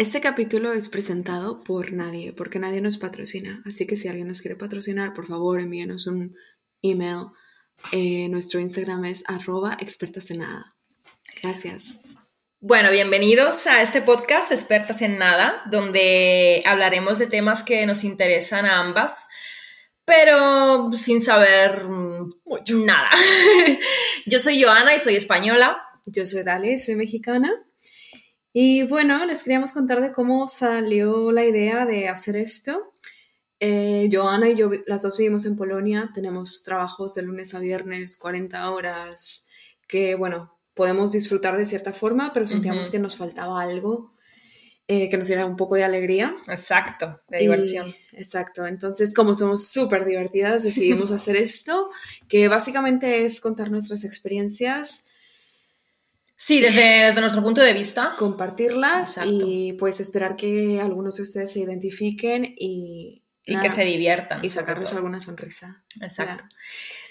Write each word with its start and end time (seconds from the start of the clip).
Este 0.00 0.22
capítulo 0.22 0.72
es 0.72 0.88
presentado 0.88 1.62
por 1.62 1.92
nadie, 1.92 2.32
porque 2.32 2.58
nadie 2.58 2.80
nos 2.80 2.96
patrocina. 2.96 3.62
Así 3.66 3.86
que 3.86 3.96
si 3.96 4.08
alguien 4.08 4.28
nos 4.28 4.40
quiere 4.40 4.56
patrocinar, 4.56 5.12
por 5.12 5.26
favor 5.26 5.60
envíenos 5.60 6.06
un 6.06 6.34
email. 6.80 7.26
Eh, 7.92 8.30
nuestro 8.30 8.60
Instagram 8.60 9.04
es 9.04 9.22
arroba 9.26 9.76
expertas 9.78 10.30
en 10.30 10.38
nada. 10.38 10.74
Gracias. 11.42 12.00
Bueno, 12.60 12.90
bienvenidos 12.90 13.66
a 13.66 13.82
este 13.82 14.00
podcast 14.00 14.52
Expertas 14.52 15.02
en 15.02 15.18
Nada, 15.18 15.60
donde 15.70 16.62
hablaremos 16.64 17.18
de 17.18 17.26
temas 17.26 17.62
que 17.62 17.84
nos 17.84 18.02
interesan 18.02 18.64
a 18.64 18.80
ambas, 18.80 19.26
pero 20.06 20.90
sin 20.94 21.20
saber 21.20 21.84
mucho 21.84 22.78
nada. 22.78 23.04
Yo 24.24 24.38
soy 24.38 24.62
Joana 24.62 24.94
y 24.94 24.98
soy 24.98 25.16
española. 25.16 25.78
Yo 26.06 26.24
soy 26.24 26.42
Dale, 26.42 26.78
soy 26.78 26.96
mexicana. 26.96 27.52
Y 28.52 28.82
bueno, 28.84 29.24
les 29.26 29.42
queríamos 29.42 29.72
contar 29.72 30.00
de 30.00 30.12
cómo 30.12 30.48
salió 30.48 31.30
la 31.30 31.44
idea 31.44 31.86
de 31.86 32.08
hacer 32.08 32.36
esto. 32.36 32.92
Eh, 33.60 34.08
Joana 34.10 34.48
y 34.48 34.56
yo, 34.56 34.70
las 34.86 35.02
dos 35.02 35.18
vivimos 35.18 35.44
en 35.46 35.56
Polonia, 35.56 36.10
tenemos 36.14 36.62
trabajos 36.62 37.14
de 37.14 37.22
lunes 37.22 37.54
a 37.54 37.60
viernes, 37.60 38.16
40 38.16 38.70
horas, 38.70 39.48
que 39.86 40.14
bueno, 40.14 40.58
podemos 40.74 41.12
disfrutar 41.12 41.56
de 41.56 41.64
cierta 41.64 41.92
forma, 41.92 42.32
pero 42.32 42.46
sentíamos 42.46 42.88
que 42.88 42.98
nos 42.98 43.16
faltaba 43.16 43.62
algo 43.62 44.14
eh, 44.92 45.08
que 45.08 45.16
nos 45.16 45.28
diera 45.28 45.46
un 45.46 45.54
poco 45.54 45.76
de 45.76 45.84
alegría. 45.84 46.34
Exacto, 46.48 47.20
de 47.28 47.38
diversión. 47.38 47.94
exacto, 48.12 48.66
entonces 48.66 49.14
como 49.14 49.34
somos 49.34 49.68
súper 49.68 50.04
divertidas, 50.04 50.64
decidimos 50.64 51.12
hacer 51.12 51.36
esto, 51.36 51.90
que 52.28 52.48
básicamente 52.48 53.24
es 53.24 53.40
contar 53.40 53.70
nuestras 53.70 54.02
experiencias 54.02 55.04
Sí, 56.42 56.62
desde, 56.62 57.12
nuestro 57.20 57.42
punto 57.42 57.60
de 57.60 57.74
vista. 57.74 58.14
Compartirlas 58.16 59.18
y 59.26 59.74
pues 59.74 60.00
esperar 60.00 60.36
que 60.36 60.80
algunos 60.80 61.16
de 61.16 61.24
ustedes 61.24 61.52
se 61.52 61.60
identifiquen 61.60 62.54
y... 62.56 63.22
Y 63.44 63.58
que 63.58 63.68
se 63.68 63.84
diviertan. 63.84 64.42
Y 64.42 64.48
sacarles 64.48 64.94
alguna 64.94 65.20
sonrisa. 65.20 65.84
Exacto. 66.00 66.44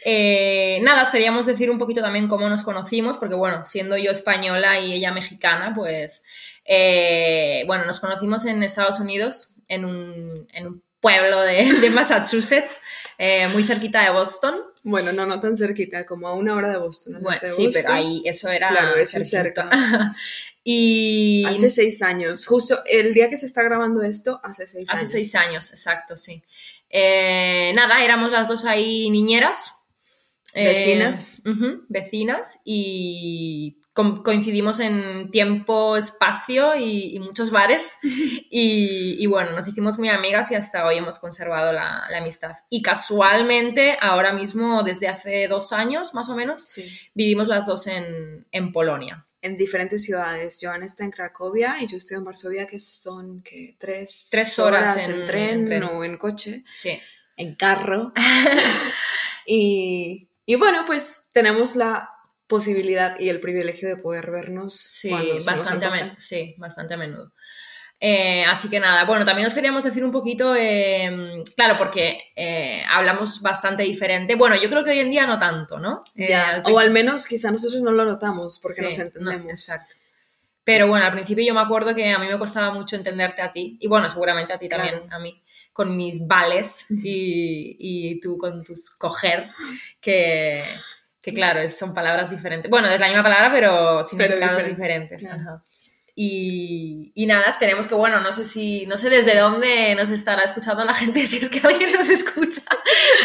Eh, 0.03 0.79
nada, 0.81 1.03
os 1.03 1.11
queríamos 1.11 1.45
decir 1.45 1.69
un 1.69 1.77
poquito 1.77 2.01
también 2.01 2.27
cómo 2.27 2.49
nos 2.49 2.63
conocimos, 2.63 3.17
porque 3.17 3.35
bueno, 3.35 3.63
siendo 3.67 3.97
yo 3.97 4.09
española 4.09 4.79
y 4.79 4.93
ella 4.93 5.11
mexicana, 5.11 5.73
pues 5.75 6.23
eh, 6.65 7.65
bueno, 7.67 7.85
nos 7.85 7.99
conocimos 7.99 8.45
en 8.45 8.63
Estados 8.63 8.99
Unidos, 8.99 9.53
en 9.67 9.85
un, 9.85 10.47
en 10.53 10.67
un 10.67 10.83
pueblo 10.99 11.39
de, 11.41 11.71
de 11.81 11.89
Massachusetts, 11.91 12.79
eh, 13.19 13.47
muy 13.49 13.63
cerquita 13.63 14.03
de 14.03 14.09
Boston. 14.09 14.55
Bueno, 14.83 15.11
no, 15.11 15.25
no 15.25 15.39
tan 15.39 15.55
cerquita, 15.55 16.05
como 16.05 16.27
a 16.27 16.33
una 16.33 16.55
hora 16.55 16.69
de 16.69 16.77
Boston. 16.77 17.19
Bueno, 17.21 17.41
sí, 17.45 17.69
pero 17.73 17.91
ahí 17.91 18.21
eso 18.25 18.49
era. 18.49 18.69
Claro, 18.69 18.95
eso 18.95 19.19
es 19.19 19.29
cerca. 19.29 19.69
y. 20.63 21.43
Hace 21.45 21.69
seis 21.69 22.01
años. 22.01 22.45
Justo 22.45 22.79
el 22.85 23.13
día 23.13 23.29
que 23.29 23.37
se 23.37 23.45
está 23.45 23.63
grabando 23.63 24.01
esto, 24.03 24.39
hace 24.43 24.67
seis 24.67 24.89
años. 24.89 25.03
Hace 25.03 25.11
seis 25.11 25.35
años, 25.35 25.69
exacto, 25.71 26.15
sí. 26.15 26.41
Eh, 26.89 27.71
nada, 27.75 28.03
éramos 28.03 28.31
las 28.31 28.47
dos 28.47 28.65
ahí 28.65 29.09
niñeras. 29.09 29.73
Vecinas. 30.55 31.41
Eh, 31.45 31.51
vecinas 31.89 32.59
y 32.65 33.77
coincidimos 33.93 34.79
en 34.79 35.29
tiempo, 35.31 35.97
espacio 35.97 36.75
y, 36.75 37.19
muchos 37.19 37.51
bares. 37.51 37.97
Y, 38.51 39.25
bueno, 39.27 39.51
nos 39.51 39.67
hicimos 39.67 39.99
muy 39.99 40.09
amigas 40.09 40.51
y 40.51 40.55
hasta 40.55 40.85
hoy 40.85 40.97
hemos 40.97 41.19
conservado 41.19 41.71
la, 41.71 42.07
amistad. 42.17 42.53
Y 42.69 42.81
casualmente, 42.81 43.97
ahora 44.01 44.33
mismo, 44.33 44.81
desde 44.83 45.07
hace 45.07 45.47
dos 45.47 45.71
años 45.71 46.13
más 46.13 46.29
o 46.29 46.35
menos, 46.35 46.65
vivimos 47.13 47.47
las 47.47 47.65
dos 47.65 47.87
en, 47.87 48.71
Polonia. 48.71 49.25
En 49.41 49.55
diferentes 49.55 50.03
ciudades. 50.03 50.57
Joana 50.61 50.85
está 50.85 51.03
en 51.03 51.11
Cracovia 51.11 51.77
y 51.81 51.87
yo 51.87 51.97
estoy 51.97 52.17
en 52.17 52.23
Varsovia, 52.23 52.65
que 52.65 52.79
son 52.79 53.41
que 53.41 53.77
tres, 53.79 54.27
tres 54.31 54.57
horas, 54.59 55.07
en, 55.07 55.25
tren, 55.25 55.83
o 55.83 56.03
en 56.03 56.17
coche. 56.17 56.63
Sí. 56.69 56.99
En 57.37 57.55
carro. 57.55 58.11
y, 59.45 60.29
y 60.45 60.55
bueno, 60.55 60.83
pues 60.85 61.27
tenemos 61.31 61.75
la 61.75 62.09
posibilidad 62.49 63.17
y 63.19 63.29
el 63.29 63.39
privilegio 63.39 63.87
de 63.87 63.95
poder 63.95 64.31
vernos. 64.31 64.73
Sí, 64.73 65.11
bastante, 65.45 65.85
a 65.85 66.15
sí 66.17 66.55
bastante 66.57 66.95
a 66.95 66.97
menudo. 66.97 67.31
Eh, 68.01 68.43
así 68.45 68.69
que 68.69 68.79
nada, 68.79 69.05
bueno, 69.05 69.23
también 69.23 69.45
os 69.45 69.53
queríamos 69.53 69.83
decir 69.83 70.03
un 70.03 70.11
poquito, 70.11 70.55
em, 70.55 71.43
claro, 71.55 71.75
porque 71.77 72.31
eh, 72.35 72.83
hablamos 72.89 73.41
bastante 73.41 73.83
diferente. 73.83 74.35
Bueno, 74.35 74.55
yo 74.55 74.69
creo 74.69 74.83
que 74.83 74.91
hoy 74.91 74.99
en 74.99 75.11
día 75.11 75.27
no 75.27 75.37
tanto, 75.37 75.79
¿no? 75.79 76.01
Eh, 76.15 76.35
o 76.71 76.79
al 76.79 76.91
menos 76.91 77.27
quizá 77.27 77.51
nosotros 77.51 77.81
no 77.83 77.91
lo 77.91 78.05
notamos 78.05 78.59
porque 78.59 78.81
nos 78.81 78.97
entendemos. 78.97 79.49
exacto. 79.49 79.95
Pero 80.63 80.87
bueno, 80.87 81.05
al 81.05 81.11
principio 81.11 81.45
yo 81.45 81.53
me 81.53 81.61
acuerdo 81.61 81.93
que 81.93 82.11
a 82.11 82.19
mí 82.19 82.27
me 82.27 82.39
costaba 82.39 82.73
mucho 82.73 82.95
entenderte 82.95 83.41
a 83.41 83.51
ti, 83.51 83.77
y 83.79 83.87
bueno, 83.87 84.09
seguramente 84.09 84.53
a 84.53 84.59
ti 84.59 84.69
también, 84.69 85.01
a 85.11 85.19
mí, 85.19 85.43
con 85.71 85.95
mis 85.95 86.25
vales 86.25 86.85
y, 87.03 87.75
y 87.79 88.19
tú 88.19 88.37
con 88.37 88.63
tus 88.63 88.89
coger, 88.91 89.45
que 90.01 90.63
que 91.21 91.33
claro, 91.33 91.67
son 91.67 91.93
palabras 91.93 92.29
diferentes. 92.29 92.69
Bueno, 92.69 92.87
es 92.89 92.99
la 92.99 93.07
misma 93.07 93.23
palabra, 93.23 93.51
pero 93.51 94.03
significados 94.03 94.65
diferentes. 94.65 95.27
Y, 96.15 97.13
y, 97.15 97.25
nada, 97.27 97.45
esperemos 97.45 97.87
que, 97.87 97.95
bueno, 97.95 98.19
no 98.19 98.33
sé 98.33 98.43
si, 98.43 98.85
no 98.87 98.97
sé 98.97 99.09
desde 99.09 99.37
dónde 99.37 99.95
nos 99.95 100.09
estará 100.09 100.43
escuchando 100.43 100.83
la 100.83 100.93
gente, 100.93 101.25
si 101.25 101.37
es 101.37 101.49
que 101.49 101.65
alguien 101.65 101.91
nos 101.93 102.09
escucha. 102.09 102.61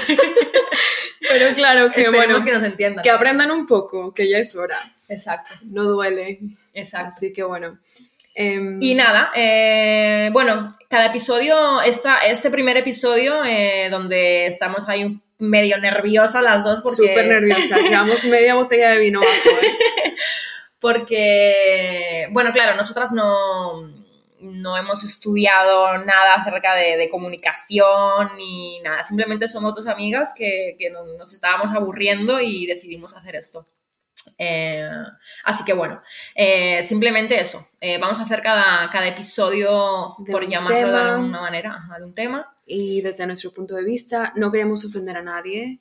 Pero 1.29 1.55
claro, 1.55 1.91
que 1.91 2.09
bueno, 2.11 2.37
que 2.45 2.53
nos 2.53 2.63
entiendan. 2.63 3.03
Que 3.03 3.11
aprendan 3.11 3.51
un 3.51 3.67
poco, 3.67 4.13
que 4.13 4.29
ya 4.29 4.39
es 4.39 4.55
hora. 4.55 4.77
Exacto. 5.09 5.55
No 5.65 5.83
duele. 5.85 6.39
Exacto. 6.73 7.09
Así 7.09 7.33
que 7.33 7.43
bueno. 7.43 7.81
Em, 8.37 8.83
y 8.83 8.95
nada, 8.97 9.31
eh, 9.37 10.29
bueno, 10.33 10.69
cada 10.91 11.07
episodio, 11.07 11.81
esta, 11.83 12.19
este 12.19 12.51
primer 12.51 12.77
episodio, 12.77 13.45
eh, 13.45 13.89
donde 13.91 14.47
estamos 14.47 14.89
ahí 14.89 15.19
medio 15.39 15.79
nerviosas 15.79 16.43
las 16.43 16.65
dos. 16.65 16.81
Porque... 16.81 16.97
Súper 16.97 17.27
nerviosas, 17.27 17.81
llevamos 17.89 18.25
media 18.25 18.57
botella 18.57 18.91
de 18.91 18.99
vino 18.99 19.21
bajo. 19.21 19.31
¿eh? 19.63 20.15
porque, 20.81 22.27
bueno, 22.33 22.53
claro, 22.53 22.77
nosotras 22.77 23.13
no, 23.13 23.89
no 24.41 24.77
hemos 24.77 25.05
estudiado 25.05 25.99
nada 25.99 26.35
acerca 26.35 26.75
de, 26.75 27.09
comunicación 27.09 28.37
ni 28.37 28.81
nada, 28.81 29.05
simplemente 29.05 29.47
somos 29.47 29.77
dos 29.77 29.87
amigas 29.87 30.35
que, 30.37 30.75
que 30.77 30.91
nos 30.91 31.33
estábamos 31.33 31.73
aburriendo 31.73 32.41
y 32.41 32.67
decidimos 32.67 33.17
hacer 33.17 33.37
esto. 33.37 33.65
Eh, 34.39 34.89
así 35.45 35.65
que 35.65 35.73
bueno, 35.73 36.01
eh, 36.35 36.83
simplemente 36.83 37.41
eso. 37.41 37.67
Eh, 37.81 37.99
vamos 37.99 38.19
a 38.21 38.25
hacer 38.25 38.43
cada, 38.43 38.89
cada 38.91 39.07
episodio, 39.07 40.17
por 40.31 40.49
llamarlo 40.49 40.91
de 40.91 41.11
alguna 41.11 41.41
manera, 41.41 41.79
de 41.99 42.05
un 42.05 42.15
tema. 42.15 42.51
Y 42.67 43.03
desde 43.03 43.27
nuestro 43.27 43.53
punto 43.53 43.75
de 43.75 43.85
vista, 43.85 44.33
no 44.37 44.51
queremos 44.51 44.85
ofender 44.87 45.19
a 45.19 45.23
nadie. 45.23 45.79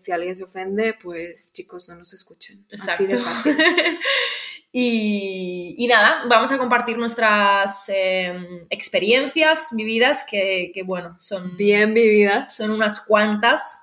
si 0.00 0.12
alguien 0.12 0.36
se 0.36 0.44
ofende, 0.44 0.94
pues 0.94 1.52
chicos, 1.52 1.88
no 1.88 1.96
nos 1.96 2.12
escuchen. 2.12 2.66
Así 2.72 3.06
de 3.06 3.18
fácil. 3.18 3.56
y, 4.72 5.74
y, 5.78 5.86
nada, 5.86 6.24
vamos 6.28 6.52
a 6.52 6.58
compartir 6.58 6.98
nuestras 6.98 7.90
experiencias 8.68 9.68
vividas, 9.72 10.26
que, 10.30 10.70
que, 10.74 10.82
bueno, 10.82 11.16
son... 11.18 11.56
Bien 11.56 11.94
vividas. 11.94 12.54
Son 12.54 12.70
unas 12.70 13.00
cuantas. 13.00 13.80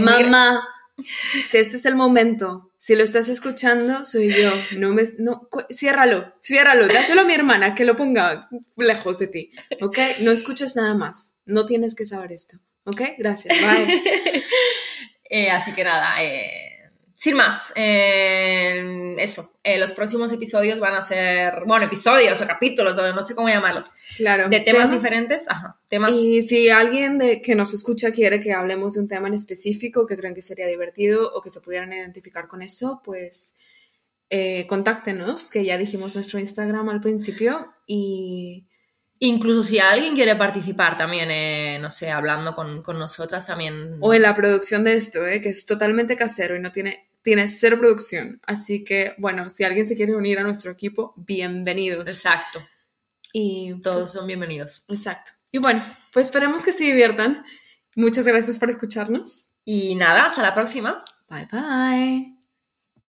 Mamá, 0.00 0.62
si 1.02 1.56
este 1.56 1.76
es 1.76 1.86
el 1.86 1.96
momento 1.96 2.69
si 2.80 2.96
lo 2.96 3.04
estás 3.04 3.28
escuchando, 3.28 4.06
soy 4.06 4.32
yo. 4.32 4.50
No 4.78 4.88
me, 4.94 5.02
no, 5.18 5.50
ciérralo, 5.70 6.32
ciérralo, 6.42 6.88
dáselo 6.88 7.20
a 7.20 7.24
mi 7.24 7.34
hermana 7.34 7.74
que 7.74 7.84
lo 7.84 7.94
ponga 7.94 8.48
lejos 8.74 9.18
de 9.18 9.26
ti. 9.26 9.52
¿Ok? 9.82 9.98
No 10.20 10.30
escuches 10.30 10.76
nada 10.76 10.94
más. 10.94 11.34
No 11.44 11.66
tienes 11.66 11.94
que 11.94 12.06
saber 12.06 12.32
esto. 12.32 12.56
¿Ok? 12.84 13.02
Gracias. 13.18 13.54
Bye. 13.60 14.02
Eh, 15.32 15.48
así 15.48 15.72
que 15.74 15.84
nada, 15.84 16.20
eh, 16.24 16.69
sin 17.20 17.36
más, 17.36 17.74
eh, 17.76 19.14
eso, 19.18 19.52
eh, 19.62 19.76
los 19.78 19.92
próximos 19.92 20.32
episodios 20.32 20.80
van 20.80 20.94
a 20.94 21.02
ser, 21.02 21.64
bueno, 21.66 21.84
episodios 21.84 22.40
o 22.40 22.46
capítulos, 22.46 22.96
o 22.96 23.12
no 23.12 23.22
sé 23.22 23.34
cómo 23.34 23.50
llamarlos. 23.50 23.92
Claro. 24.16 24.48
De 24.48 24.60
temas, 24.60 24.90
diferentes, 24.90 25.46
ajá, 25.50 25.78
temas. 25.90 26.16
Y 26.16 26.42
si 26.42 26.70
alguien 26.70 27.18
de, 27.18 27.42
que 27.42 27.54
nos 27.54 27.74
escucha 27.74 28.10
quiere 28.10 28.40
que 28.40 28.54
hablemos 28.54 28.94
de 28.94 29.00
un 29.02 29.08
tema 29.08 29.28
en 29.28 29.34
específico 29.34 30.06
que 30.06 30.16
creen 30.16 30.34
que 30.34 30.40
sería 30.40 30.66
divertido 30.66 31.30
o 31.34 31.42
que 31.42 31.50
se 31.50 31.60
pudieran 31.60 31.92
identificar 31.92 32.48
con 32.48 32.62
eso, 32.62 33.02
pues 33.04 33.56
eh, 34.30 34.66
contáctenos, 34.66 35.50
que 35.50 35.62
ya 35.62 35.76
dijimos 35.76 36.14
nuestro 36.14 36.38
Instagram 36.38 36.88
al 36.88 37.02
principio 37.02 37.70
y... 37.86 38.66
Incluso 39.22 39.62
si 39.62 39.78
alguien 39.78 40.14
quiere 40.14 40.34
participar 40.36 40.96
también, 40.96 41.82
no 41.82 41.90
sé, 41.90 42.10
hablando 42.10 42.54
con, 42.54 42.82
con, 42.82 42.98
nosotras 42.98 43.46
también. 43.46 43.98
O 44.00 44.14
en 44.14 44.22
la 44.22 44.34
producción 44.34 44.82
de 44.82 44.94
esto, 44.94 45.26
¿eh? 45.26 45.42
que 45.42 45.50
es 45.50 45.66
totalmente 45.66 46.16
casero 46.16 46.56
y 46.56 46.60
no 46.60 46.72
tiene 46.72 47.09
tiene 47.22 47.48
cero 47.48 47.78
producción. 47.78 48.40
Así 48.46 48.84
que, 48.84 49.14
bueno, 49.18 49.50
si 49.50 49.64
alguien 49.64 49.86
se 49.86 49.96
quiere 49.96 50.14
unir 50.14 50.38
a 50.38 50.42
nuestro 50.42 50.72
equipo, 50.72 51.14
bienvenidos. 51.16 52.08
Exacto. 52.08 52.60
Y 53.32 53.74
todos 53.80 54.12
son 54.12 54.26
bienvenidos. 54.26 54.84
Exacto. 54.88 55.32
Y 55.52 55.58
bueno, 55.58 55.82
pues 56.12 56.26
esperemos 56.26 56.64
que 56.64 56.72
se 56.72 56.84
diviertan. 56.84 57.44
Muchas 57.96 58.26
gracias 58.26 58.58
por 58.58 58.70
escucharnos. 58.70 59.50
Y 59.64 59.94
nada, 59.94 60.26
hasta 60.26 60.42
la 60.42 60.52
próxima. 60.52 61.02
Bye 61.28 61.48
bye. 61.50 62.39